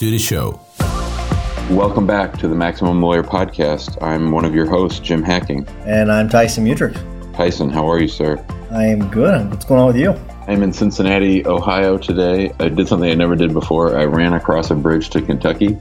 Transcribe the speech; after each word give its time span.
Welcome 0.00 0.12
to 0.12 0.18
the 0.18 0.24
show. 0.24 1.76
Welcome 1.76 2.06
back 2.06 2.38
to 2.38 2.48
the 2.48 2.54
Maximum 2.54 3.02
Lawyer 3.02 3.22
Podcast. 3.22 4.02
I'm 4.02 4.32
one 4.32 4.46
of 4.46 4.54
your 4.54 4.64
hosts, 4.64 4.98
Jim 4.98 5.22
Hacking. 5.22 5.68
And 5.84 6.10
I'm 6.10 6.26
Tyson 6.26 6.64
Mutrux. 6.64 6.96
Tyson, 7.36 7.68
how 7.68 7.86
are 7.86 8.00
you, 8.00 8.08
sir? 8.08 8.42
I 8.70 8.86
am 8.86 9.10
good. 9.10 9.50
What's 9.50 9.66
going 9.66 9.78
on 9.78 9.88
with 9.88 9.98
you? 9.98 10.12
I'm 10.48 10.62
in 10.62 10.72
Cincinnati, 10.72 11.46
Ohio 11.46 11.98
today. 11.98 12.50
I 12.60 12.70
did 12.70 12.88
something 12.88 13.10
I 13.10 13.14
never 13.14 13.36
did 13.36 13.52
before. 13.52 13.98
I 13.98 14.06
ran 14.06 14.32
across 14.32 14.70
a 14.70 14.74
bridge 14.74 15.10
to 15.10 15.20
Kentucky 15.20 15.78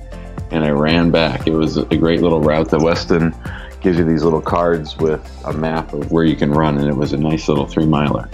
and 0.52 0.66
I 0.66 0.72
ran 0.72 1.12
back. 1.12 1.48
It 1.48 1.54
was 1.54 1.78
a 1.78 1.96
great 1.96 2.22
little 2.22 2.42
route. 2.42 2.72
The 2.72 2.80
Westin 2.80 3.34
gives 3.80 3.98
you 3.98 4.04
these 4.04 4.26
little 4.26 4.42
cards 4.42 4.98
with 4.98 5.26
a 5.46 5.54
map 5.54 5.94
of 5.94 6.12
where 6.12 6.26
you 6.26 6.36
can 6.36 6.52
run, 6.52 6.78
and 6.78 6.90
it 6.90 6.96
was 6.96 7.14
a 7.14 7.18
nice 7.18 7.48
little 7.48 7.68
three 7.68 7.86
miler. 7.86 8.30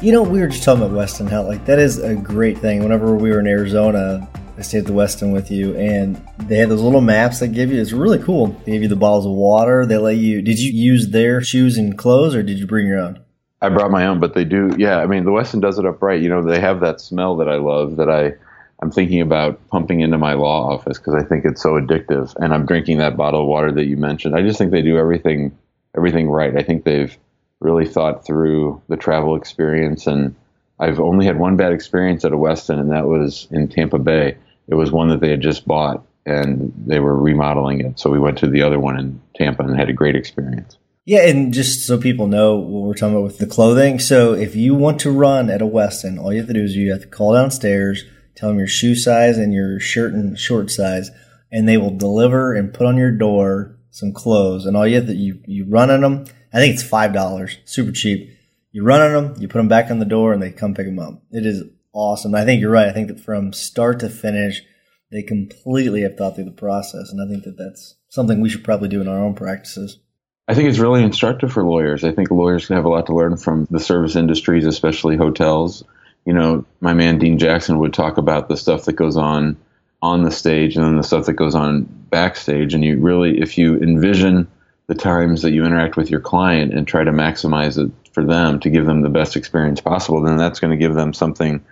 You 0.00 0.12
know, 0.12 0.22
we 0.22 0.38
were 0.38 0.46
just 0.46 0.62
talking 0.62 0.84
about 0.84 0.96
Westin 0.96 1.28
how 1.28 1.42
like 1.42 1.64
that 1.64 1.80
is 1.80 1.98
a 1.98 2.14
great 2.14 2.58
thing. 2.58 2.84
Whenever 2.84 3.16
we 3.16 3.30
were 3.30 3.40
in 3.40 3.48
Arizona, 3.48 4.28
I 4.56 4.62
stayed 4.62 4.80
at 4.80 4.86
the 4.86 4.92
Westin 4.92 5.32
with 5.32 5.50
you, 5.50 5.76
and 5.76 6.16
they 6.38 6.56
had 6.56 6.68
those 6.68 6.80
little 6.80 7.00
maps 7.00 7.40
they 7.40 7.48
give 7.48 7.72
you. 7.72 7.80
It's 7.80 7.92
really 7.92 8.18
cool. 8.18 8.48
They 8.64 8.72
give 8.72 8.82
you 8.82 8.88
the 8.88 8.96
bottles 8.96 9.26
of 9.26 9.32
water. 9.32 9.84
They 9.84 9.96
let 9.96 10.16
you. 10.16 10.42
Did 10.42 10.58
you 10.58 10.70
use 10.70 11.08
their 11.08 11.42
shoes 11.42 11.76
and 11.76 11.98
clothes, 11.98 12.34
or 12.34 12.42
did 12.42 12.58
you 12.58 12.66
bring 12.66 12.86
your 12.86 13.00
own? 13.00 13.20
I 13.60 13.68
brought 13.70 13.90
my 13.90 14.06
own, 14.06 14.20
but 14.20 14.34
they 14.34 14.44
do. 14.44 14.74
Yeah, 14.78 14.98
I 14.98 15.06
mean, 15.06 15.24
the 15.24 15.30
Westin 15.30 15.60
does 15.60 15.78
it 15.78 15.86
up 15.86 16.02
right. 16.02 16.20
You 16.20 16.28
know, 16.28 16.42
they 16.42 16.60
have 16.60 16.80
that 16.80 17.00
smell 17.00 17.36
that 17.36 17.48
I 17.48 17.56
love 17.56 17.96
that 17.96 18.08
I 18.10 18.34
I'm 18.82 18.90
thinking 18.90 19.22
about 19.22 19.66
pumping 19.68 20.00
into 20.00 20.18
my 20.18 20.34
law 20.34 20.72
office 20.74 20.98
because 20.98 21.14
I 21.14 21.26
think 21.26 21.44
it's 21.44 21.62
so 21.62 21.80
addictive. 21.80 22.34
And 22.36 22.52
I'm 22.52 22.66
drinking 22.66 22.98
that 22.98 23.16
bottle 23.16 23.40
of 23.40 23.46
water 23.46 23.72
that 23.72 23.86
you 23.86 23.96
mentioned. 23.96 24.36
I 24.36 24.42
just 24.42 24.58
think 24.58 24.72
they 24.72 24.82
do 24.82 24.98
everything 24.98 25.56
everything 25.96 26.28
right. 26.28 26.56
I 26.56 26.62
think 26.62 26.84
they've 26.84 27.16
really 27.60 27.86
thought 27.86 28.26
through 28.26 28.82
the 28.88 28.96
travel 28.96 29.36
experience. 29.36 30.06
And 30.06 30.34
I've 30.78 31.00
only 31.00 31.24
had 31.24 31.38
one 31.38 31.56
bad 31.56 31.72
experience 31.72 32.24
at 32.24 32.32
a 32.32 32.36
Westin, 32.36 32.78
and 32.78 32.90
that 32.90 33.06
was 33.06 33.48
in 33.50 33.68
Tampa 33.68 33.98
Bay. 33.98 34.36
It 34.68 34.74
was 34.74 34.90
one 34.90 35.08
that 35.08 35.20
they 35.20 35.30
had 35.30 35.40
just 35.40 35.66
bought, 35.66 36.04
and 36.26 36.72
they 36.86 37.00
were 37.00 37.16
remodeling 37.16 37.80
it. 37.80 37.98
So 37.98 38.10
we 38.10 38.18
went 38.18 38.38
to 38.38 38.46
the 38.46 38.62
other 38.62 38.78
one 38.78 38.98
in 38.98 39.20
Tampa 39.34 39.62
and 39.62 39.76
had 39.76 39.88
a 39.90 39.94
great 39.94 40.16
experience. 40.16 40.78
Yeah, 41.06 41.26
and 41.26 41.52
just 41.52 41.86
so 41.86 41.98
people 41.98 42.28
know 42.28 42.56
what 42.56 42.86
we're 42.86 42.94
talking 42.94 43.14
about 43.14 43.24
with 43.24 43.38
the 43.38 43.46
clothing. 43.46 43.98
So 43.98 44.32
if 44.32 44.56
you 44.56 44.74
want 44.74 45.00
to 45.00 45.10
run 45.10 45.50
at 45.50 45.60
a 45.60 45.66
Westin, 45.66 46.18
all 46.18 46.32
you 46.32 46.38
have 46.38 46.48
to 46.48 46.54
do 46.54 46.62
is 46.62 46.76
you 46.76 46.92
have 46.92 47.02
to 47.02 47.06
call 47.06 47.34
downstairs, 47.34 48.04
tell 48.34 48.48
them 48.48 48.58
your 48.58 48.66
shoe 48.66 48.94
size 48.94 49.36
and 49.36 49.52
your 49.52 49.78
shirt 49.78 50.14
and 50.14 50.38
short 50.38 50.70
size, 50.70 51.10
and 51.52 51.68
they 51.68 51.76
will 51.76 51.94
deliver 51.94 52.54
and 52.54 52.72
put 52.72 52.86
on 52.86 52.96
your 52.96 53.10
door 53.10 53.76
some 53.90 54.12
clothes. 54.14 54.64
And 54.64 54.78
all 54.78 54.86
you 54.86 54.96
have 54.96 55.06
to 55.06 55.14
you 55.14 55.40
you 55.46 55.66
run 55.66 55.90
on 55.90 56.00
them. 56.00 56.24
I 56.54 56.56
think 56.56 56.72
it's 56.72 56.82
five 56.82 57.12
dollars, 57.12 57.58
super 57.66 57.92
cheap. 57.92 58.30
You 58.72 58.82
run 58.82 59.02
on 59.02 59.12
them, 59.12 59.42
you 59.42 59.46
put 59.46 59.58
them 59.58 59.68
back 59.68 59.90
on 59.90 59.98
the 59.98 60.06
door, 60.06 60.32
and 60.32 60.42
they 60.42 60.52
come 60.52 60.74
pick 60.74 60.86
them 60.86 60.98
up. 60.98 61.22
It 61.30 61.44
is 61.44 61.64
awesome. 61.94 62.34
I 62.34 62.44
think 62.44 62.60
you're 62.60 62.70
right. 62.70 62.88
I 62.88 62.92
think 62.92 63.08
that 63.08 63.20
from 63.20 63.52
start 63.52 64.00
to 64.00 64.08
finish, 64.10 64.62
they 65.10 65.22
completely 65.22 66.02
have 66.02 66.16
thought 66.16 66.34
through 66.34 66.44
the 66.44 66.50
process, 66.50 67.10
and 67.10 67.22
I 67.22 67.30
think 67.30 67.44
that 67.44 67.56
that's 67.56 67.94
something 68.08 68.40
we 68.40 68.48
should 68.48 68.64
probably 68.64 68.88
do 68.88 69.00
in 69.00 69.08
our 69.08 69.24
own 69.24 69.34
practices. 69.34 69.98
I 70.46 70.54
think 70.54 70.68
it's 70.68 70.78
really 70.78 71.02
instructive 71.02 71.52
for 71.52 71.64
lawyers. 71.64 72.04
I 72.04 72.12
think 72.12 72.30
lawyers 72.30 72.66
can 72.66 72.76
have 72.76 72.84
a 72.84 72.90
lot 72.90 73.06
to 73.06 73.14
learn 73.14 73.36
from 73.38 73.66
the 73.70 73.80
service 73.80 74.14
industries, 74.14 74.66
especially 74.66 75.16
hotels. 75.16 75.84
You 76.26 76.34
know, 76.34 76.66
my 76.80 76.92
man 76.92 77.18
Dean 77.18 77.38
Jackson 77.38 77.78
would 77.78 77.94
talk 77.94 78.18
about 78.18 78.48
the 78.48 78.56
stuff 78.56 78.84
that 78.84 78.92
goes 78.94 79.16
on 79.16 79.56
on 80.02 80.22
the 80.22 80.30
stage 80.30 80.76
and 80.76 80.84
then 80.84 80.96
the 80.98 81.02
stuff 81.02 81.26
that 81.26 81.32
goes 81.32 81.54
on 81.54 81.84
backstage. 82.10 82.74
And 82.74 82.84
you 82.84 82.98
really, 82.98 83.40
if 83.40 83.56
you 83.56 83.78
envision 83.78 84.46
the 84.86 84.94
times 84.94 85.42
that 85.42 85.52
you 85.52 85.64
interact 85.64 85.96
with 85.96 86.10
your 86.10 86.20
client 86.20 86.74
and 86.74 86.86
try 86.86 87.04
to 87.04 87.10
maximize 87.10 87.82
it 87.82 87.90
for 88.12 88.22
them 88.22 88.60
to 88.60 88.68
give 88.68 88.84
them 88.84 89.00
the 89.00 89.08
best 89.08 89.36
experience 89.36 89.80
possible, 89.80 90.20
then 90.20 90.36
that's 90.36 90.60
going 90.60 90.72
to 90.72 90.76
give 90.76 90.94
them 90.94 91.14
something 91.14 91.64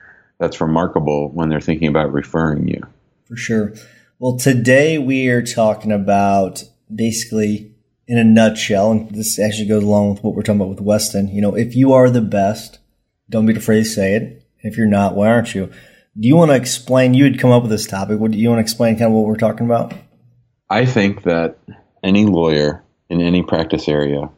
that's 0.42 0.60
remarkable 0.60 1.30
when 1.32 1.48
they're 1.48 1.60
thinking 1.60 1.86
about 1.86 2.12
referring 2.12 2.66
you. 2.66 2.82
For 3.28 3.36
sure. 3.36 3.74
Well, 4.18 4.38
today 4.38 4.98
we 4.98 5.28
are 5.28 5.40
talking 5.40 5.92
about 5.92 6.64
basically 6.92 7.76
in 8.08 8.18
a 8.18 8.24
nutshell, 8.24 8.90
and 8.90 9.10
this 9.12 9.38
actually 9.38 9.68
goes 9.68 9.84
along 9.84 10.14
with 10.14 10.24
what 10.24 10.34
we're 10.34 10.42
talking 10.42 10.60
about 10.60 10.70
with 10.70 10.84
Westin. 10.84 11.32
you 11.32 11.40
know, 11.40 11.54
if 11.54 11.76
you 11.76 11.92
are 11.92 12.10
the 12.10 12.20
best, 12.20 12.80
don't 13.30 13.46
be 13.46 13.54
afraid 13.54 13.84
to 13.84 13.84
say 13.84 14.14
it. 14.14 14.44
If 14.64 14.76
you're 14.76 14.88
not, 14.88 15.14
why 15.14 15.28
aren't 15.28 15.54
you? 15.54 15.66
Do 16.18 16.26
you 16.26 16.34
want 16.34 16.50
to 16.50 16.56
explain? 16.56 17.14
You 17.14 17.22
had 17.22 17.38
come 17.38 17.52
up 17.52 17.62
with 17.62 17.70
this 17.70 17.86
topic. 17.86 18.18
What 18.18 18.32
do 18.32 18.38
you 18.38 18.48
want 18.48 18.58
to 18.58 18.62
explain? 18.62 18.96
Kind 18.96 19.12
of 19.12 19.12
what 19.12 19.26
we're 19.26 19.36
talking 19.36 19.66
about? 19.66 19.94
I 20.68 20.86
think 20.86 21.22
that 21.22 21.58
any 22.02 22.26
lawyer 22.26 22.82
in 23.08 23.20
any 23.20 23.44
practice 23.44 23.88
area 23.88 24.28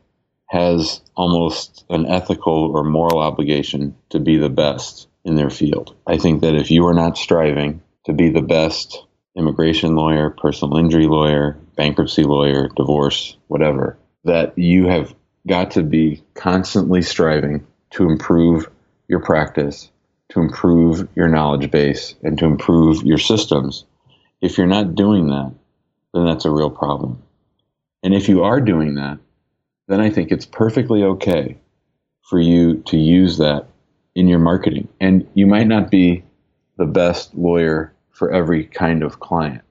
has 0.49 1.01
almost 1.17 1.87
an 1.89 2.05
ethical 2.05 2.71
or 2.75 2.85
moral 2.85 3.21
obligation 3.21 3.97
to 4.11 4.21
be 4.21 4.37
the 4.37 4.51
best 4.51 5.09
in 5.25 5.37
their 5.37 5.51
field. 5.51 5.95
I 6.07 6.19
think 6.19 6.43
that 6.43 6.55
if 6.55 6.71
you 6.71 6.87
are 6.87 6.95
not 6.95 7.17
striving 7.19 7.83
to 8.07 8.13
be 8.13 8.31
the 8.31 8.43
best 8.43 9.05
immigration 9.37 9.97
lawyer, 9.97 10.31
personal 10.31 10.77
injury 10.77 11.07
lawyer, 11.07 11.59
bankruptcy 11.77 12.25
lawyer, 12.25 12.69
divorce, 12.77 13.37
whatever, 13.49 13.99
that 14.25 14.57
you 14.59 14.87
have 14.87 15.15
got 15.47 15.73
to 15.73 15.83
be 15.83 16.23
constantly 16.35 17.03
striving 17.03 17.67
to 17.91 18.09
improve 18.09 18.71
your 19.09 19.21
practice, 19.21 19.91
to 20.31 20.41
improve 20.41 21.09
your 21.15 21.29
knowledge 21.29 21.71
base, 21.71 22.15
and 22.23 22.39
to 22.39 22.45
improve 22.45 23.03
your 23.03 23.19
systems. 23.19 23.85
If 24.41 24.59
you're 24.59 24.67
not 24.67 24.95
doing 24.95 25.29
that, 25.29 25.53
then 26.13 26.25
that's 26.25 26.45
a 26.45 26.51
real 26.51 26.71
problem. 26.71 27.23
And 28.03 28.15
if 28.15 28.29
you 28.29 28.45
are 28.45 28.61
doing 28.61 28.95
that, 28.95 29.19
then 29.89 30.01
I 30.01 30.11
think 30.11 30.31
it's 30.31 30.47
perfectly 30.47 31.03
okay 31.03 31.59
for 32.23 32.41
you 32.41 32.83
to 32.87 32.97
use 32.97 33.39
that 33.39 33.67
in 34.15 34.29
your 34.29 34.39
marketing. 34.39 34.89
And 35.01 35.29
you 35.35 35.47
might 35.47 35.67
not 35.67 35.91
be 35.91 36.25
the 36.77 36.87
best 36.87 37.35
lawyer 37.35 37.93
for 38.11 38.33
every 38.33 38.65
kind 38.65 39.03
of 39.03 39.21
client. 39.21 39.63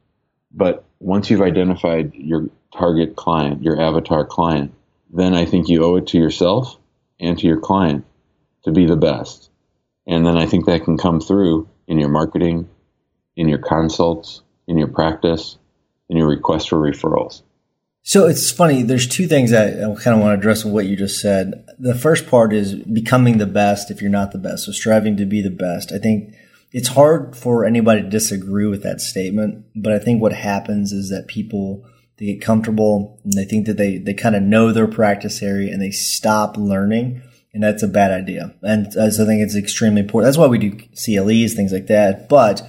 But 0.51 0.83
once 0.99 1.29
you've 1.29 1.41
identified 1.41 2.13
your 2.13 2.49
target 2.75 3.15
client, 3.15 3.63
your 3.63 3.81
avatar 3.81 4.25
client, 4.25 4.73
then 5.11 5.33
I 5.33 5.45
think 5.45 5.69
you 5.69 5.83
owe 5.83 5.95
it 5.97 6.07
to 6.07 6.17
yourself 6.17 6.77
and 7.19 7.37
to 7.37 7.47
your 7.47 7.59
client 7.59 8.05
to 8.65 8.71
be 8.71 8.85
the 8.85 8.97
best. 8.97 9.49
And 10.07 10.25
then 10.25 10.37
I 10.37 10.45
think 10.45 10.65
that 10.65 10.83
can 10.83 10.97
come 10.97 11.21
through 11.21 11.69
in 11.87 11.99
your 11.99 12.09
marketing, 12.09 12.69
in 13.35 13.47
your 13.47 13.59
consults, 13.59 14.41
in 14.67 14.77
your 14.77 14.87
practice, 14.87 15.57
in 16.09 16.17
your 16.17 16.27
request 16.27 16.69
for 16.69 16.77
referrals. 16.77 17.41
So 18.05 18.27
it's 18.27 18.51
funny. 18.51 18.83
There's 18.83 19.07
two 19.07 19.27
things 19.27 19.51
that 19.51 19.77
I 19.77 19.83
kind 20.01 20.15
of 20.15 20.21
want 20.21 20.33
to 20.33 20.39
address 20.39 20.65
with 20.65 20.73
what 20.73 20.85
you 20.85 20.97
just 20.97 21.21
said. 21.21 21.65
The 21.79 21.95
first 21.95 22.27
part 22.27 22.53
is 22.53 22.75
becoming 22.75 23.37
the 23.37 23.45
best 23.47 23.89
if 23.89 24.01
you're 24.01 24.11
not 24.11 24.33
the 24.33 24.37
best. 24.37 24.65
So 24.65 24.73
striving 24.73 25.15
to 25.17 25.25
be 25.25 25.41
the 25.41 25.49
best. 25.49 25.93
I 25.93 25.99
think 25.99 26.35
it's 26.73 26.89
hard 26.89 27.35
for 27.35 27.63
anybody 27.63 28.01
to 28.01 28.09
disagree 28.09 28.65
with 28.65 28.83
that 28.83 28.99
statement, 28.99 29.65
but 29.73 29.93
I 29.93 29.99
think 29.99 30.21
what 30.21 30.33
happens 30.33 30.91
is 30.91 31.09
that 31.09 31.27
people 31.27 31.85
they 32.17 32.25
get 32.25 32.41
comfortable 32.41 33.19
and 33.23 33.33
they 33.33 33.45
think 33.45 33.65
that 33.67 33.77
they, 33.77 33.97
they 33.97 34.13
kind 34.13 34.35
of 34.35 34.43
know 34.43 34.71
their 34.71 34.87
practice 34.87 35.41
area 35.41 35.71
and 35.71 35.81
they 35.81 35.91
stop 35.91 36.57
learning. 36.57 37.21
And 37.53 37.63
that's 37.63 37.83
a 37.83 37.87
bad 37.87 38.11
idea. 38.11 38.53
And 38.63 38.87
I 38.99 39.09
think 39.09 39.41
it's 39.41 39.55
extremely 39.55 40.01
important. 40.01 40.27
That's 40.27 40.37
why 40.37 40.47
we 40.47 40.57
do 40.57 40.77
CLEs, 40.95 41.53
things 41.53 41.71
like 41.71 41.87
that. 41.87 42.27
But 42.27 42.61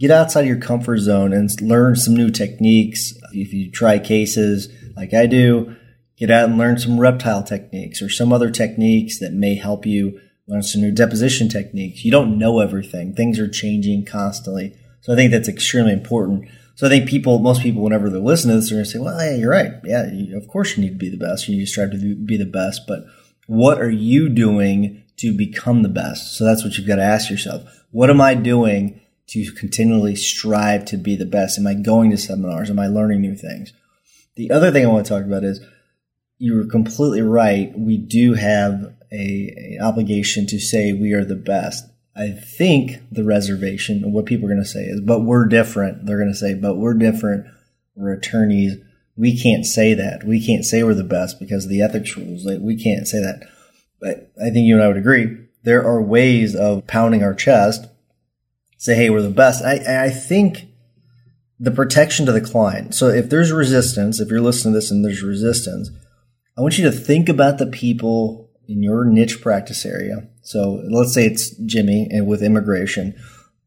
get 0.00 0.10
outside 0.10 0.40
of 0.40 0.46
your 0.46 0.58
comfort 0.58 0.98
zone 0.98 1.32
and 1.32 1.48
learn 1.60 1.94
some 1.94 2.14
new 2.14 2.30
techniques. 2.30 3.12
If 3.32 3.52
you 3.52 3.70
try 3.70 3.98
cases 3.98 4.68
like 4.96 5.12
I 5.12 5.26
do, 5.26 5.76
get 6.16 6.30
out 6.30 6.48
and 6.48 6.58
learn 6.58 6.78
some 6.78 6.98
reptile 6.98 7.42
techniques 7.42 8.00
or 8.00 8.08
some 8.08 8.32
other 8.32 8.50
techniques 8.50 9.20
that 9.20 9.32
may 9.32 9.54
help 9.54 9.84
you 9.84 10.18
learn 10.48 10.62
some 10.62 10.80
new 10.80 10.90
deposition 10.90 11.48
techniques. 11.48 12.04
You 12.04 12.10
don't 12.10 12.38
know 12.38 12.60
everything. 12.60 13.14
Things 13.14 13.38
are 13.38 13.48
changing 13.48 14.06
constantly. 14.06 14.74
So 15.02 15.12
I 15.12 15.16
think 15.16 15.30
that's 15.30 15.48
extremely 15.48 15.92
important. 15.92 16.48
So 16.74 16.86
I 16.86 16.90
think 16.90 17.08
people, 17.08 17.38
most 17.38 17.62
people, 17.62 17.82
whenever 17.82 18.08
they 18.08 18.18
listen 18.18 18.50
to 18.50 18.56
this, 18.56 18.72
are 18.72 18.76
going 18.76 18.84
to 18.84 18.90
say, 18.90 18.98
well, 18.98 19.22
yeah, 19.22 19.36
you're 19.36 19.50
right. 19.50 19.72
Yeah, 19.84 20.10
you, 20.10 20.36
of 20.36 20.48
course 20.48 20.76
you 20.76 20.82
need 20.82 20.92
to 20.92 20.98
be 20.98 21.10
the 21.10 21.18
best. 21.18 21.46
You 21.46 21.56
need 21.56 21.64
to 21.66 21.70
strive 21.70 21.90
to 21.90 22.16
be 22.16 22.38
the 22.38 22.46
best. 22.46 22.86
But 22.88 23.04
what 23.46 23.80
are 23.80 23.90
you 23.90 24.30
doing 24.30 25.04
to 25.18 25.36
become 25.36 25.82
the 25.82 25.88
best? 25.90 26.36
So 26.36 26.44
that's 26.44 26.64
what 26.64 26.78
you've 26.78 26.88
got 26.88 26.96
to 26.96 27.02
ask 27.02 27.30
yourself. 27.30 27.62
What 27.90 28.08
am 28.08 28.20
I 28.20 28.34
doing 28.34 29.00
to 29.30 29.52
continually 29.52 30.16
strive 30.16 30.84
to 30.86 30.96
be 30.96 31.16
the 31.16 31.26
best? 31.26 31.58
Am 31.58 31.66
I 31.66 31.74
going 31.74 32.10
to 32.10 32.16
seminars? 32.16 32.70
Am 32.70 32.78
I 32.78 32.86
learning 32.86 33.20
new 33.20 33.36
things? 33.36 33.72
The 34.36 34.50
other 34.50 34.70
thing 34.70 34.84
I 34.84 34.88
want 34.88 35.06
to 35.06 35.12
talk 35.12 35.24
about 35.24 35.44
is 35.44 35.60
you 36.38 36.56
were 36.56 36.64
completely 36.64 37.22
right. 37.22 37.72
We 37.78 37.96
do 37.96 38.34
have 38.34 38.94
a, 39.12 39.76
a 39.78 39.84
obligation 39.84 40.46
to 40.48 40.58
say 40.58 40.92
we 40.92 41.12
are 41.12 41.24
the 41.24 41.36
best. 41.36 41.84
I 42.16 42.30
think 42.30 43.02
the 43.12 43.24
reservation 43.24 44.04
of 44.04 44.10
what 44.10 44.26
people 44.26 44.46
are 44.46 44.52
going 44.52 44.62
to 44.62 44.68
say 44.68 44.84
is, 44.84 45.00
but 45.00 45.20
we're 45.20 45.46
different. 45.46 46.06
They're 46.06 46.18
going 46.18 46.32
to 46.32 46.36
say, 46.36 46.54
but 46.54 46.76
we're 46.76 46.94
different. 46.94 47.46
We're 47.94 48.12
attorneys. 48.12 48.78
We 49.16 49.38
can't 49.38 49.64
say 49.64 49.94
that. 49.94 50.24
We 50.24 50.44
can't 50.44 50.64
say 50.64 50.82
we're 50.82 50.94
the 50.94 51.04
best 51.04 51.38
because 51.38 51.64
of 51.64 51.70
the 51.70 51.82
ethics 51.82 52.16
rules. 52.16 52.44
We 52.44 52.82
can't 52.82 53.06
say 53.06 53.20
that. 53.20 53.48
But 54.00 54.32
I 54.40 54.50
think 54.50 54.66
you 54.66 54.74
and 54.74 54.82
I 54.82 54.88
would 54.88 54.96
agree. 54.96 55.36
There 55.62 55.84
are 55.84 56.02
ways 56.02 56.56
of 56.56 56.86
pounding 56.86 57.22
our 57.22 57.34
chest, 57.34 57.86
say, 58.80 58.94
hey, 58.94 59.10
we're 59.10 59.20
the 59.20 59.28
best. 59.28 59.62
I, 59.62 60.06
I 60.06 60.08
think 60.08 60.68
the 61.58 61.70
protection 61.70 62.24
to 62.24 62.32
the 62.32 62.40
client. 62.40 62.94
So 62.94 63.08
if 63.08 63.28
there's 63.28 63.52
resistance, 63.52 64.20
if 64.20 64.30
you're 64.30 64.40
listening 64.40 64.72
to 64.72 64.78
this 64.78 64.90
and 64.90 65.04
there's 65.04 65.22
resistance, 65.22 65.90
I 66.56 66.62
want 66.62 66.78
you 66.78 66.84
to 66.84 66.90
think 66.90 67.28
about 67.28 67.58
the 67.58 67.66
people 67.66 68.50
in 68.66 68.82
your 68.82 69.04
niche 69.04 69.42
practice 69.42 69.84
area. 69.84 70.28
So 70.40 70.82
let's 70.88 71.12
say 71.12 71.26
it's 71.26 71.50
Jimmy 71.50 72.08
and 72.10 72.26
with 72.26 72.42
immigration. 72.42 73.14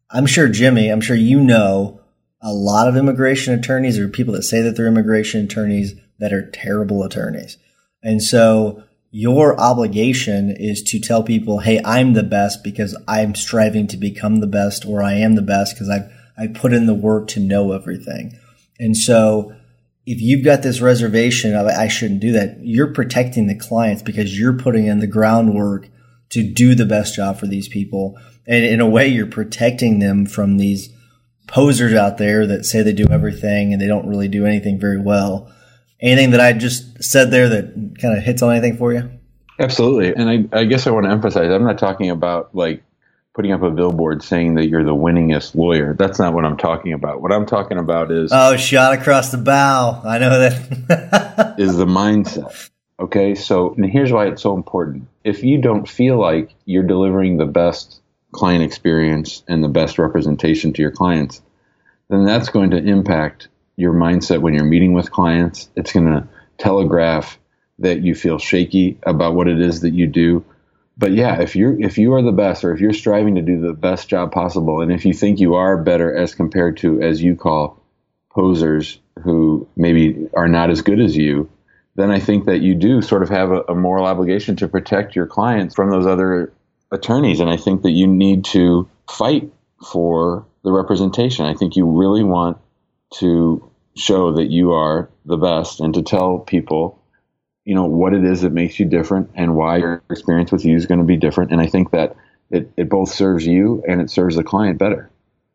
I'm 0.09 0.25
sure 0.25 0.47
Jimmy, 0.47 0.89
I'm 0.89 1.01
sure 1.01 1.15
you 1.15 1.39
know 1.39 2.01
a 2.41 2.51
lot 2.51 2.87
of 2.87 2.97
immigration 2.97 3.53
attorneys 3.53 3.99
or 3.99 4.07
people 4.07 4.33
that 4.33 4.43
say 4.43 4.61
that 4.61 4.75
they're 4.75 4.87
immigration 4.87 5.45
attorneys 5.45 5.93
that 6.17 6.33
are 6.33 6.49
terrible 6.49 7.03
attorneys. 7.03 7.57
And 8.01 8.21
so 8.21 8.83
your 9.15 9.59
obligation 9.61 10.49
is 10.49 10.81
to 10.81 10.99
tell 10.99 11.21
people, 11.21 11.59
Hey, 11.59 11.79
I'm 11.85 12.13
the 12.13 12.23
best 12.23 12.63
because 12.63 12.97
I'm 13.07 13.35
striving 13.35 13.85
to 13.89 13.97
become 13.97 14.39
the 14.39 14.47
best 14.47 14.87
or 14.87 15.03
I 15.03 15.13
am 15.13 15.35
the 15.35 15.43
best 15.43 15.75
because 15.75 15.87
I've, 15.87 16.11
I 16.35 16.47
put 16.47 16.73
in 16.73 16.87
the 16.87 16.95
work 16.95 17.27
to 17.29 17.39
know 17.39 17.73
everything. 17.73 18.39
And 18.79 18.97
so 18.97 19.53
if 20.07 20.19
you've 20.19 20.43
got 20.43 20.63
this 20.63 20.81
reservation 20.81 21.53
of 21.53 21.67
I 21.67 21.89
shouldn't 21.89 22.21
do 22.21 22.31
that, 22.31 22.57
you're 22.61 22.91
protecting 22.91 23.45
the 23.45 23.55
clients 23.55 24.01
because 24.01 24.37
you're 24.37 24.57
putting 24.57 24.87
in 24.87 24.97
the 24.97 25.05
groundwork 25.05 25.89
to 26.29 26.41
do 26.41 26.73
the 26.73 26.87
best 26.87 27.15
job 27.15 27.37
for 27.37 27.45
these 27.45 27.67
people. 27.67 28.17
And 28.47 28.65
in 28.65 28.81
a 28.81 28.89
way, 28.89 29.07
you're 29.07 29.27
protecting 29.27 29.99
them 29.99 30.25
from 30.25 30.57
these 30.57 30.89
posers 31.47 31.93
out 31.93 32.17
there 32.17 32.47
that 32.47 32.65
say 32.65 32.81
they 32.81 32.93
do 32.93 33.05
everything 33.11 33.73
and 33.73 33.79
they 33.79 33.87
don't 33.87 34.07
really 34.07 34.27
do 34.27 34.47
anything 34.47 34.79
very 34.79 34.99
well. 34.99 35.53
Anything 36.03 36.31
that 36.31 36.41
I 36.41 36.53
just 36.53 37.01
said 37.01 37.31
there 37.31 37.47
that 37.49 37.97
kind 37.99 38.17
of 38.17 38.23
hits 38.23 38.41
on 38.41 38.51
anything 38.51 38.77
for 38.77 38.93
you? 38.93 39.09
Absolutely. 39.57 40.13
And 40.13 40.29
I, 40.29 40.59
I 40.59 40.65
guess 40.65 40.85
I 40.85 40.91
want 40.91 41.05
to 41.05 41.11
emphasize 41.11 41.49
I'm 41.49 41.63
not 41.63 41.79
talking 41.79 42.09
about 42.09 42.53
like 42.53 42.83
putting 43.33 43.51
up 43.51 43.63
a 43.63 43.71
billboard 43.71 44.21
saying 44.21 44.55
that 44.55 44.67
you're 44.67 44.83
the 44.83 44.95
winningest 44.95 45.55
lawyer. 45.55 45.95
That's 45.97 46.19
not 46.19 46.33
what 46.33 46.45
I'm 46.45 46.57
talking 46.57 46.93
about. 46.93 47.21
What 47.21 47.31
I'm 47.31 47.45
talking 47.45 47.77
about 47.77 48.11
is 48.11 48.31
oh, 48.33 48.57
shot 48.57 48.93
across 48.93 49.31
the 49.31 49.37
bow. 49.37 50.01
I 50.03 50.19
know 50.19 50.39
that 50.39 51.55
is 51.57 51.77
the 51.77 51.85
mindset. 51.85 52.69
Okay, 52.99 53.33
so 53.33 53.73
and 53.73 53.85
here's 53.85 54.11
why 54.11 54.27
it's 54.27 54.41
so 54.41 54.55
important. 54.55 55.07
If 55.23 55.43
you 55.43 55.59
don't 55.59 55.87
feel 55.87 56.19
like 56.19 56.53
you're 56.65 56.83
delivering 56.83 57.37
the 57.37 57.45
best 57.45 58.01
client 58.31 58.63
experience 58.63 59.43
and 59.47 59.63
the 59.63 59.69
best 59.69 59.97
representation 59.97 60.73
to 60.73 60.81
your 60.81 60.91
clients, 60.91 61.41
then 62.09 62.25
that's 62.25 62.49
going 62.49 62.71
to 62.71 62.77
impact 62.77 63.47
your 63.75 63.93
mindset 63.93 64.41
when 64.41 64.53
you're 64.53 64.65
meeting 64.65 64.93
with 64.93 65.11
clients. 65.11 65.69
It's 65.75 65.91
going 65.91 66.05
to 66.05 66.27
telegraph 66.57 67.37
that 67.79 68.01
you 68.01 68.15
feel 68.15 68.37
shaky 68.37 68.97
about 69.03 69.33
what 69.33 69.47
it 69.47 69.59
is 69.59 69.81
that 69.81 69.93
you 69.93 70.07
do 70.07 70.45
but 70.97 71.11
yeah, 71.13 71.41
if 71.41 71.55
you're 71.55 71.79
if 71.79 71.97
you 71.97 72.13
are 72.13 72.21
the 72.21 72.31
best, 72.31 72.63
or 72.63 72.73
if 72.73 72.79
you're 72.79 72.93
striving 72.93 73.35
to 73.35 73.41
do 73.41 73.59
the 73.59 73.73
best 73.73 74.07
job 74.09 74.31
possible, 74.31 74.81
and 74.81 74.91
if 74.91 75.05
you 75.05 75.13
think 75.13 75.39
you 75.39 75.55
are 75.55 75.77
better 75.77 76.15
as 76.15 76.35
compared 76.35 76.77
to 76.77 77.01
as 77.01 77.21
you 77.21 77.35
call 77.35 77.81
posers 78.29 78.99
who 79.23 79.67
maybe 79.75 80.27
are 80.35 80.47
not 80.47 80.69
as 80.69 80.81
good 80.81 80.99
as 80.99 81.15
you, 81.15 81.49
then 81.95 82.11
I 82.11 82.19
think 82.19 82.45
that 82.45 82.61
you 82.61 82.75
do 82.75 83.01
sort 83.01 83.23
of 83.23 83.29
have 83.29 83.51
a, 83.51 83.61
a 83.69 83.75
moral 83.75 84.05
obligation 84.05 84.55
to 84.57 84.67
protect 84.67 85.15
your 85.15 85.27
clients 85.27 85.75
from 85.75 85.89
those 85.89 86.05
other 86.05 86.53
attorneys, 86.91 87.39
and 87.39 87.49
I 87.49 87.57
think 87.57 87.81
that 87.83 87.91
you 87.91 88.05
need 88.05 88.45
to 88.45 88.87
fight 89.09 89.51
for 89.83 90.45
the 90.63 90.71
representation. 90.71 91.45
I 91.45 91.55
think 91.55 91.75
you 91.75 91.87
really 91.87 92.23
want 92.23 92.57
to 93.19 93.69
show 93.95 94.33
that 94.33 94.49
you 94.49 94.73
are 94.73 95.09
the 95.25 95.37
best 95.37 95.79
and 95.79 95.93
to 95.93 96.01
tell 96.01 96.39
people 96.39 96.99
you 97.65 97.75
know 97.75 97.85
what 97.85 98.13
it 98.13 98.23
is 98.23 98.41
that 98.41 98.51
makes 98.51 98.79
you 98.79 98.85
different 98.85 99.29
and 99.35 99.55
why 99.55 99.77
your 99.77 100.03
experience 100.09 100.51
with 100.51 100.65
you 100.65 100.75
is 100.75 100.85
going 100.85 100.99
to 100.99 101.05
be 101.05 101.17
different. 101.17 101.51
And 101.51 101.61
i 101.61 101.67
think 101.67 101.91
that 101.91 102.15
it, 102.49 102.71
it 102.77 102.89
both 102.89 103.09
serves 103.09 103.45
you 103.45 103.83
and 103.87 104.01
it 104.01 104.11
serves 104.11 104.35
the 104.35 104.43
client 104.43 104.77
better. 104.77 105.09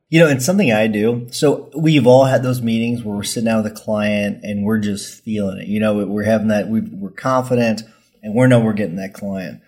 You 0.08 0.20
know 0.20 0.28
and 0.28 0.42
something 0.42 0.72
i 0.72 0.86
do 0.86 1.28
so 1.30 1.70
we've 1.76 2.06
all 2.06 2.24
had 2.24 2.42
those 2.42 2.62
meetings 2.62 3.02
where 3.02 3.16
we're 3.16 3.22
sitting 3.24 3.46
down 3.46 3.62
with 3.62 3.72
a 3.72 3.76
client 3.76 4.42
and 4.42 4.64
we're 4.64 4.78
just 4.78 5.22
feeling 5.22 5.58
it. 5.58 5.68
You 5.68 5.80
know 5.80 6.06
we're 6.06 6.24
having 6.24 6.48
that 6.48 6.68
we 6.68 6.80
are 6.80 7.10
confident 7.10 7.82
and 8.22 8.34
we 8.34 8.46
know 8.46 8.60
we're 8.60 8.72
getting 8.72 8.96
that 8.96 9.14
client. 9.14 9.60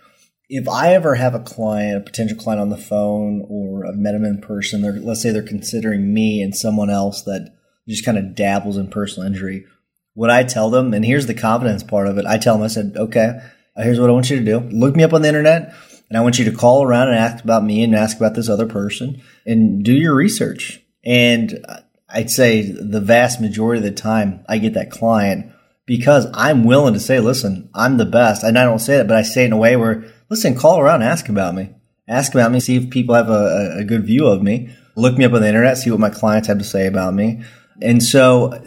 If 0.49 0.67
i 0.67 0.95
ever 0.95 1.17
have 1.17 1.35
a 1.35 1.41
client 1.41 1.99
a 1.99 2.01
potential 2.01 2.39
client 2.39 2.61
on 2.61 2.71
the 2.71 2.79
phone 2.79 3.45
or 3.49 3.87
i've 3.87 3.97
met 3.97 4.13
them 4.13 4.25
in 4.25 4.41
person 4.41 5.05
let's 5.05 5.21
say 5.21 5.31
they're 5.31 5.43
considering 5.43 6.13
me 6.13 6.41
and 6.41 6.57
someone 6.57 6.91
else 6.91 7.23
that 7.23 7.55
just 7.91 8.05
kind 8.05 8.19
of 8.19 8.35
dabbles 8.35 8.77
in 8.77 8.89
personal 8.89 9.27
injury 9.27 9.67
what 10.15 10.31
I 10.31 10.45
tell 10.45 10.71
them, 10.71 10.93
and 10.93 11.05
here's 11.05 11.27
the 11.27 11.35
confidence 11.35 11.83
part 11.83 12.07
of 12.07 12.19
it. 12.19 12.27
I 12.27 12.39
tell 12.39 12.55
them, 12.55 12.65
I 12.65 12.69
said, 12.69 12.95
okay, 12.97 13.41
here's 13.77 14.01
what 14.01 14.11
I 14.11 14.13
want 14.13 14.31
you 14.31 14.39
to 14.39 14.45
do. 14.45 14.61
Look 14.61 14.97
me 14.97 15.05
up 15.05 15.13
on 15.13 15.23
the 15.23 15.29
internet, 15.29 15.75
and 16.09 16.19
I 16.19 16.21
want 16.21 16.39
you 16.39 16.45
to 16.47 16.57
call 16.57 16.83
around 16.83 17.09
and 17.09 17.17
ask 17.17 17.43
about 17.43 17.65
me 17.65 17.83
and 17.83 17.95
ask 17.95 18.17
about 18.17 18.35
this 18.35 18.49
other 18.49 18.67
person 18.67 19.23
and 19.47 19.85
do 19.85 19.93
your 19.93 20.15
research. 20.15 20.83
And 21.05 21.65
I'd 22.09 22.31
say 22.31 22.63
the 22.63 23.01
vast 23.01 23.41
majority 23.41 23.79
of 23.79 23.85
the 23.85 23.99
time 23.99 24.45
I 24.49 24.59
get 24.59 24.75
that 24.75 24.91
client 24.91 25.53
because 25.87 26.27
I'm 26.35 26.65
willing 26.65 26.95
to 26.95 27.01
say, 27.01 27.21
listen, 27.21 27.71
I'm 27.75 27.97
the 27.97 28.05
best. 28.05 28.43
And 28.43 28.59
I 28.59 28.65
don't 28.65 28.79
say 28.79 28.97
that, 28.99 29.09
but 29.09 29.17
I 29.17 29.23
say 29.23 29.45
it 29.45 29.47
in 29.47 29.53
a 29.53 29.57
way 29.57 29.77
where, 29.77 30.05
listen, 30.29 30.55
call 30.55 30.81
around 30.81 31.03
and 31.03 31.11
ask 31.11 31.29
about 31.29 31.55
me. 31.55 31.71
Ask 32.09 32.35
about 32.35 32.51
me, 32.51 32.61
see 32.61 32.77
if 32.77 32.91
people 32.91 33.15
have 33.15 33.31
a, 33.31 33.79
a 33.79 33.85
good 33.85 34.05
view 34.05 34.27
of 34.27 34.43
me. 34.43 34.75
Look 34.97 35.17
me 35.17 35.25
up 35.25 35.33
on 35.33 35.41
the 35.41 35.49
internet, 35.49 35.79
see 35.79 35.91
what 35.91 36.01
my 36.01 36.11
clients 36.11 36.49
have 36.49 36.59
to 36.59 36.65
say 36.65 36.87
about 36.87 37.15
me. 37.15 37.43
And 37.83 38.03
so 38.03 38.63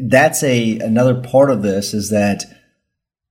that's 0.00 0.42
a 0.42 0.78
another 0.78 1.14
part 1.14 1.50
of 1.50 1.62
this 1.62 1.92
is 1.94 2.10
that 2.10 2.44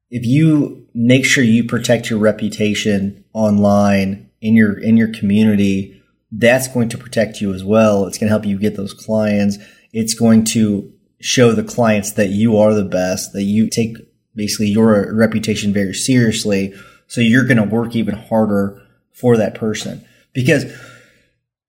if 0.09 0.25
you 0.25 0.87
make 0.93 1.25
sure 1.25 1.43
you 1.43 1.63
protect 1.63 2.09
your 2.09 2.19
reputation 2.19 3.25
online 3.33 4.29
in 4.41 4.55
your 4.55 4.77
in 4.77 4.97
your 4.97 5.11
community, 5.11 6.01
that's 6.31 6.67
going 6.67 6.89
to 6.89 6.97
protect 6.97 7.41
you 7.41 7.53
as 7.53 7.63
well. 7.63 8.05
It's 8.05 8.17
going 8.17 8.27
to 8.27 8.31
help 8.31 8.45
you 8.45 8.59
get 8.59 8.75
those 8.75 8.93
clients. 8.93 9.57
It's 9.91 10.13
going 10.13 10.43
to 10.45 10.91
show 11.19 11.53
the 11.53 11.63
clients 11.63 12.11
that 12.13 12.29
you 12.29 12.57
are 12.57 12.73
the 12.73 12.85
best, 12.85 13.33
that 13.33 13.43
you 13.43 13.69
take 13.69 13.97
basically 14.35 14.67
your 14.67 15.13
reputation 15.13 15.73
very 15.73 15.93
seriously. 15.93 16.73
So 17.07 17.21
you're 17.21 17.45
going 17.45 17.57
to 17.57 17.63
work 17.63 17.95
even 17.95 18.15
harder 18.15 18.81
for 19.11 19.37
that 19.37 19.55
person 19.55 20.05
because 20.33 20.65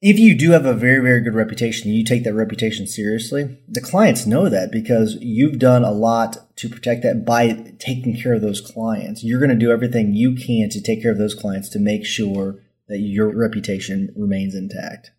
if 0.09 0.21
you 0.21 0.37
do 0.37 0.53
have 0.53 0.67
a 0.67 0.73
very, 0.73 1.03
very 1.03 1.21
good 1.21 1.35
reputation, 1.35 1.91
you 1.91 2.05
take 2.05 2.23
that 2.23 2.33
reputation 2.33 2.87
seriously, 2.87 3.59
the 3.67 3.81
clients 3.81 4.25
know 4.25 4.49
that 4.49 4.71
because 4.71 5.17
you've 5.21 5.59
done 5.59 5.83
a 5.83 5.91
lot 5.91 6.37
to 6.59 6.69
protect 6.69 7.03
that 7.03 7.25
by 7.25 7.75
taking 7.81 8.17
care 8.17 8.35
of 8.35 8.41
those 8.41 8.61
clients. 8.61 9.25
You're 9.25 9.41
going 9.41 9.51
to 9.51 9.57
do 9.57 9.73
everything 9.73 10.15
you 10.15 10.37
can 10.37 10.69
to 10.69 10.81
take 10.81 11.03
care 11.03 11.11
of 11.11 11.19
those 11.19 11.35
clients 11.35 11.69
to 11.71 11.81
make 11.81 12.07
sure 12.07 12.63
that 12.87 12.99
your 12.99 13.37
reputation 13.37 14.13
remains 14.15 14.55
intact. 14.55 15.11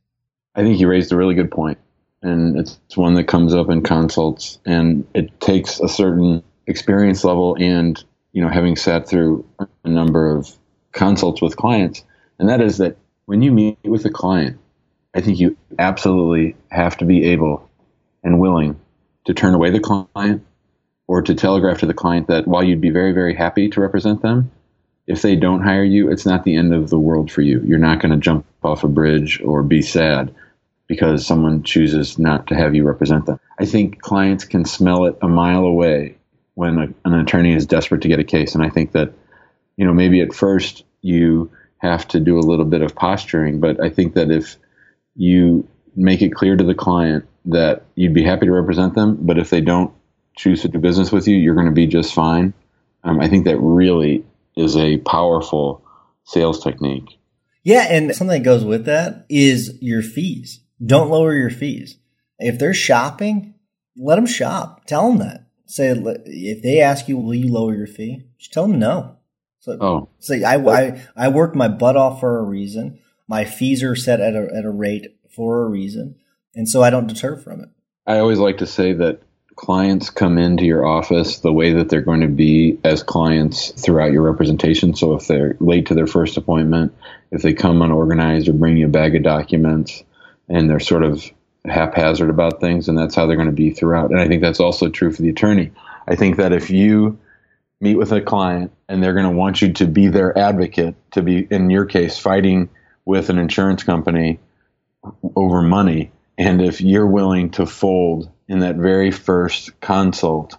I 0.56 0.64
think 0.64 0.80
you 0.80 0.88
raised 0.88 1.12
a 1.12 1.18
really 1.18 1.36
good 1.36 1.52
point, 1.52 1.80
and 2.22 2.58
it's 2.58 2.80
one 2.96 3.16
that 3.16 3.26
comes 3.26 3.54
up 3.54 3.70
in 3.70 3.84
consults, 3.84 4.58
and 4.66 5.06
it 5.14 5.42
takes 5.42 5.82
a 5.82 5.90
certain 5.90 6.44
experience 6.66 7.26
level 7.26 7.58
and 7.60 8.02
you 8.32 8.42
know 8.42 8.50
having 8.50 8.78
sat 8.78 9.10
through 9.10 9.46
a 9.84 9.90
number 9.90 10.34
of 10.34 10.50
consults 10.94 11.42
with 11.42 11.58
clients, 11.58 12.06
and 12.40 12.48
that 12.48 12.62
is 12.62 12.78
that 12.78 12.96
when 13.26 13.42
you 13.42 13.52
meet 13.52 13.78
with 13.84 14.06
a 14.06 14.10
client 14.10 14.58
I 15.18 15.22
think 15.22 15.40
you 15.40 15.58
absolutely 15.80 16.56
have 16.70 16.96
to 16.98 17.06
be 17.06 17.32
able 17.32 17.68
and 18.24 18.40
willing 18.40 18.80
to 19.26 19.34
turn 19.34 19.56
away 19.56 19.72
the 19.72 19.80
client 19.80 20.46
or 21.08 21.24
to 21.24 21.34
telegraph 21.34 21.80
to 21.80 21.88
the 21.88 21.94
client 21.96 22.28
that 22.28 22.48
while 22.48 22.64
you'd 22.64 22.82
be 22.82 22.92
very, 22.92 23.14
very 23.14 23.34
happy 23.34 23.68
to 23.70 23.82
represent 23.82 24.22
them, 24.22 24.52
if 25.08 25.24
they 25.24 25.36
don't 25.36 25.64
hire 25.64 25.84
you, 25.84 26.12
it's 26.12 26.28
not 26.28 26.44
the 26.44 26.56
end 26.56 26.72
of 26.72 26.92
the 26.92 27.00
world 27.00 27.32
for 27.32 27.42
you. 27.42 27.64
You're 27.66 27.80
not 27.80 28.00
going 28.00 28.12
to 28.12 28.20
jump 28.20 28.46
off 28.62 28.84
a 28.84 28.88
bridge 28.88 29.42
or 29.44 29.64
be 29.64 29.82
sad 29.82 30.36
because 30.86 31.26
someone 31.26 31.64
chooses 31.64 32.20
not 32.20 32.46
to 32.48 32.56
have 32.56 32.76
you 32.76 32.84
represent 32.84 33.26
them. 33.26 33.40
I 33.58 33.66
think 33.66 34.00
clients 34.00 34.46
can 34.46 34.66
smell 34.66 35.06
it 35.06 35.18
a 35.24 35.28
mile 35.28 35.64
away 35.64 36.18
when 36.54 36.78
a, 36.78 37.10
an 37.10 37.16
attorney 37.16 37.56
is 37.56 37.66
desperate 37.66 38.04
to 38.04 38.08
get 38.08 38.20
a 38.20 38.24
case. 38.24 38.54
And 38.54 38.64
I 38.64 38.70
think 38.70 38.92
that, 38.92 39.14
you 39.78 39.86
know, 39.86 39.94
maybe 39.94 40.22
at 40.22 40.36
first 40.36 40.84
you 41.02 41.50
have 41.80 42.08
to 42.10 42.20
do 42.20 42.38
a 42.38 42.46
little 42.48 42.66
bit 42.66 42.84
of 42.84 42.94
posturing, 42.94 43.60
but 43.60 43.84
I 43.84 43.90
think 43.90 44.14
that 44.14 44.30
if 44.30 44.58
you 45.18 45.68
make 45.96 46.22
it 46.22 46.30
clear 46.30 46.56
to 46.56 46.64
the 46.64 46.76
client 46.76 47.26
that 47.46 47.86
you'd 47.96 48.14
be 48.14 48.24
happy 48.24 48.46
to 48.46 48.52
represent 48.52 48.94
them, 48.94 49.18
but 49.20 49.38
if 49.38 49.50
they 49.50 49.62
don't 49.62 49.94
choose 50.38 50.62
to 50.62 50.68
do 50.68 50.80
business 50.80 51.12
with 51.12 51.28
you, 51.28 51.36
you're 51.36 51.56
going 51.56 51.66
to 51.66 51.72
be 51.72 51.88
just 51.88 52.14
fine. 52.14 52.54
Um, 53.04 53.20
I 53.20 53.28
think 53.28 53.46
that 53.46 53.58
really 53.58 54.24
is 54.56 54.78
a 54.78 54.98
powerful 55.00 55.84
sales 56.24 56.64
technique. 56.64 57.18
Yeah, 57.64 57.88
and 57.90 58.16
something 58.16 58.42
that 58.42 58.46
goes 58.46 58.64
with 58.64 58.86
that 58.86 59.26
is 59.30 59.78
your 59.82 60.02
fees. 60.02 60.62
Don't 60.86 61.10
lower 61.10 61.34
your 61.34 61.50
fees. 61.50 61.98
If 62.40 62.60
they're 62.60 62.74
shopping, 62.74 63.56
let 63.98 64.16
them 64.16 64.28
shop. 64.28 64.86
Tell 64.86 65.10
them 65.10 65.20
that. 65.20 65.48
Say 65.66 65.90
if 65.90 66.62
they 66.64 66.80
ask 66.80 67.10
you, 67.10 67.18
"Will 67.18 67.34
you 67.34 67.52
lower 67.52 67.76
your 67.76 67.88
fee?" 67.88 68.24
Just 68.38 68.54
tell 68.54 68.68
them 68.68 68.80
no. 68.80 69.18
So, 69.60 69.78
oh. 69.82 70.10
say 70.20 70.44
I, 70.44 70.56
I 70.56 71.02
I 71.16 71.28
worked 71.28 71.56
my 71.56 71.68
butt 71.68 71.98
off 71.98 72.22
for 72.22 72.40
a 72.40 72.44
reason. 72.44 73.00
My 73.28 73.46
fees 73.46 73.84
are 73.84 73.96
set 73.96 74.22
at 74.22 74.36
a 74.36 74.48
at 74.56 74.66
a 74.66 74.72
rate 74.72 75.18
for 75.36 75.64
a 75.64 75.70
reason, 75.70 76.16
and 76.56 76.68
so 76.68 76.82
I 76.82 76.90
don't 76.90 77.08
deter 77.08 77.38
from 77.38 77.62
it. 77.62 77.70
I 78.06 78.20
always 78.20 78.40
like 78.40 78.60
to 78.60 78.68
say 78.68 78.94
that 78.94 79.22
clients 79.58 80.12
come 80.12 80.38
into 80.38 80.64
your 80.64 80.86
office 80.86 81.40
the 81.40 81.52
way 81.52 81.74
that 81.74 81.90
they're 81.90 82.02
going 82.02 82.22
to 82.22 82.28
be 82.28 82.80
as 82.84 83.04
clients 83.04 83.72
throughout 83.72 84.12
your 84.12 84.22
representation. 84.22 84.96
So 84.96 85.16
if 85.16 85.28
they're 85.28 85.58
late 85.60 85.88
to 85.88 85.96
their 85.96 86.08
first 86.08 86.38
appointment, 86.38 86.96
if 87.32 87.42
they 87.42 87.54
come 87.54 87.82
unorganized 87.82 88.48
or 88.48 88.54
bring 88.54 88.78
you 88.78 88.86
a 88.86 88.90
bag 88.90 89.16
of 89.16 89.24
documents, 89.24 90.04
and 90.48 90.70
they're 90.70 90.80
sort 90.80 91.04
of 91.04 91.30
haphazard 91.66 92.30
about 92.30 92.62
things, 92.62 92.88
and 92.88 92.98
that's 92.98 93.16
how 93.16 93.26
they're 93.26 93.36
going 93.36 93.48
to 93.48 93.52
be 93.52 93.72
throughout. 93.72 94.12
And 94.12 94.22
I 94.22 94.28
think 94.28 94.42
that's 94.42 94.60
also 94.62 94.90
true 94.90 95.12
for 95.12 95.22
the 95.22 95.30
attorney. 95.30 95.72
I 96.08 96.16
think 96.16 96.38
that 96.38 96.54
if 96.54 96.70
you 96.70 97.20
meet 97.82 97.96
with 97.96 98.12
a 98.12 98.22
client 98.22 98.72
and 98.88 99.04
they're 99.04 99.14
going 99.14 99.26
to 99.26 99.38
want 99.38 99.62
you 99.62 99.74
to 99.74 99.86
be 99.86 100.08
their 100.08 100.38
advocate, 100.38 100.96
to 101.12 101.22
be, 101.22 101.48
in 101.50 101.70
your 101.70 101.86
case, 101.86 102.18
fighting 102.18 102.70
with 103.08 103.30
an 103.30 103.40
insurance 103.40 103.84
company 103.84 104.38
over 105.36 105.62
money, 105.62 106.12
and 106.38 106.62
if 106.62 106.82
you're 106.82 107.08
willing 107.08 107.50
to 107.52 107.66
fold 107.66 108.30
in 108.50 108.60
that 108.60 108.76
very 108.76 109.12
first 109.12 109.80
consult, 109.80 110.58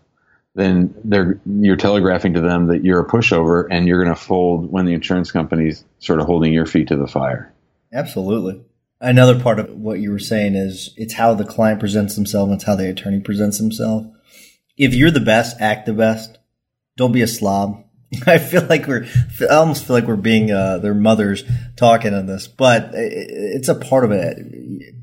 then 0.54 0.94
they're 1.04 1.38
you're 1.44 1.76
telegraphing 1.76 2.32
to 2.34 2.40
them 2.40 2.68
that 2.68 2.82
you're 2.82 3.00
a 3.00 3.06
pushover 3.06 3.68
and 3.70 3.86
you're 3.86 4.02
going 4.02 4.14
to 4.14 4.20
fold 4.20 4.72
when 4.72 4.86
the 4.86 4.94
insurance 4.94 5.30
company's 5.30 5.84
sort 5.98 6.20
of 6.20 6.26
holding 6.26 6.52
your 6.52 6.64
feet 6.64 6.88
to 6.88 6.96
the 6.96 7.06
fire. 7.06 7.52
Absolutely. 7.92 8.62
Another 9.00 9.38
part 9.38 9.60
of 9.60 9.70
what 9.70 10.00
you 10.00 10.10
were 10.10 10.18
saying 10.18 10.54
is 10.54 10.94
it's 10.96 11.14
how 11.14 11.34
the 11.34 11.44
client 11.44 11.78
presents 11.78 12.16
themselves, 12.16 12.52
it's 12.54 12.64
how 12.64 12.74
the 12.74 12.88
attorney 12.88 13.20
presents 13.20 13.58
himself. 13.58 14.06
If 14.78 14.94
you're 14.94 15.10
the 15.10 15.20
best, 15.20 15.60
act 15.60 15.84
the 15.84 15.92
best. 15.92 16.38
Don't 16.96 17.12
be 17.12 17.22
a 17.22 17.28
slob. 17.28 17.84
I 18.26 18.38
feel 18.38 18.66
like 18.66 18.86
we're, 18.86 19.06
I 19.50 19.54
almost 19.56 19.86
feel 19.86 19.94
like 19.94 20.06
we're 20.06 20.16
being 20.16 20.50
uh, 20.50 20.78
their 20.78 20.94
mothers 20.94 21.44
talking 21.76 22.14
on 22.14 22.26
this, 22.26 22.48
but 22.48 22.90
it's 22.94 23.68
a 23.68 23.74
part 23.74 24.04
of 24.04 24.12
it. 24.12 24.94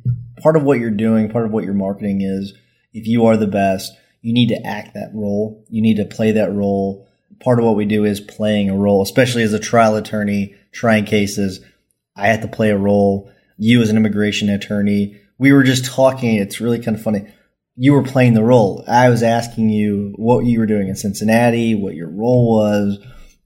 Part 0.41 0.55
of 0.55 0.63
what 0.63 0.79
you're 0.79 0.91
doing, 0.91 1.29
part 1.29 1.45
of 1.45 1.51
what 1.51 1.63
your 1.63 1.73
marketing 1.73 2.21
is. 2.21 2.53
If 2.93 3.07
you 3.07 3.25
are 3.25 3.37
the 3.37 3.47
best, 3.47 3.91
you 4.21 4.33
need 4.33 4.49
to 4.49 4.65
act 4.65 4.93
that 4.93 5.11
role. 5.13 5.63
You 5.69 5.81
need 5.81 5.97
to 5.97 6.05
play 6.05 6.31
that 6.31 6.51
role. 6.51 7.07
Part 7.39 7.59
of 7.59 7.65
what 7.65 7.75
we 7.75 7.85
do 7.85 8.05
is 8.05 8.19
playing 8.19 8.69
a 8.69 8.77
role, 8.77 9.01
especially 9.01 9.43
as 9.43 9.53
a 9.53 9.59
trial 9.59 9.95
attorney 9.95 10.55
trying 10.71 11.05
cases. 11.05 11.59
I 12.15 12.27
have 12.27 12.41
to 12.41 12.47
play 12.47 12.71
a 12.71 12.77
role 12.77 13.31
you 13.57 13.81
as 13.81 13.89
an 13.89 13.97
immigration 13.97 14.49
attorney. 14.49 15.21
We 15.37 15.51
were 15.51 15.63
just 15.63 15.85
talking. 15.85 16.35
It's 16.35 16.61
really 16.61 16.79
kind 16.79 16.97
of 16.97 17.03
funny. 17.03 17.27
You 17.75 17.93
were 17.93 18.03
playing 18.03 18.33
the 18.33 18.43
role. 18.43 18.83
I 18.87 19.09
was 19.09 19.21
asking 19.21 19.69
you 19.69 20.13
what 20.15 20.45
you 20.45 20.59
were 20.59 20.65
doing 20.65 20.87
in 20.87 20.95
Cincinnati, 20.95 21.75
what 21.75 21.95
your 21.95 22.09
role 22.09 22.55
was. 22.55 22.99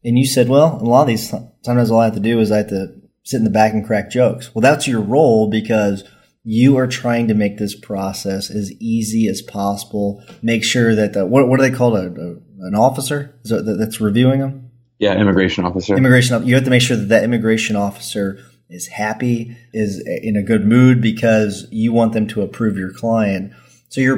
And 0.03 0.17
you 0.17 0.25
said, 0.25 0.49
well, 0.49 0.77
a 0.79 0.85
lot 0.85 1.01
of 1.01 1.07
these, 1.07 1.29
sometimes 1.29 1.89
all 1.89 1.99
I 1.99 2.05
have 2.05 2.13
to 2.13 2.19
do 2.19 2.39
is 2.39 2.51
I 2.51 2.57
have 2.57 2.69
to 2.69 2.93
sit 3.23 3.37
in 3.37 3.43
the 3.43 3.49
back 3.49 3.73
and 3.73 3.85
crack 3.85 4.09
jokes. 4.11 4.53
Well, 4.53 4.61
that's 4.61 4.87
your 4.87 5.01
role 5.01 5.49
because 5.49 6.03
you 6.43 6.77
are 6.77 6.87
trying 6.87 7.27
to 7.27 7.33
make 7.33 7.57
this 7.57 7.75
process 7.75 8.49
as 8.49 8.71
easy 8.79 9.27
as 9.27 9.41
possible. 9.41 10.23
Make 10.41 10.63
sure 10.63 10.95
that 10.95 11.13
the, 11.13 11.25
what, 11.25 11.47
what 11.47 11.59
are 11.59 11.63
they 11.69 11.75
called? 11.75 11.95
A, 11.95 12.07
a, 12.07 12.67
an 12.67 12.75
officer 12.75 13.39
that's 13.43 13.99
reviewing 13.99 14.39
them? 14.39 14.71
Yeah, 14.99 15.19
immigration 15.19 15.65
officer. 15.65 15.95
Immigration. 15.95 16.45
You 16.45 16.55
have 16.55 16.65
to 16.65 16.69
make 16.69 16.81
sure 16.81 16.97
that 16.97 17.09
that 17.09 17.23
immigration 17.23 17.75
officer 17.75 18.39
is 18.69 18.87
happy, 18.87 19.57
is 19.73 19.99
in 19.99 20.35
a 20.35 20.43
good 20.43 20.65
mood 20.65 21.01
because 21.01 21.67
you 21.71 21.93
want 21.93 22.13
them 22.13 22.27
to 22.27 22.41
approve 22.41 22.77
your 22.77 22.91
client. 22.93 23.53
So 23.89 24.01
you're 24.01 24.07